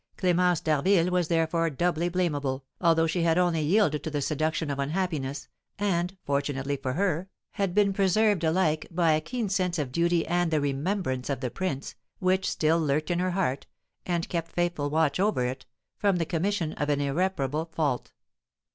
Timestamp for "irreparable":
16.99-17.65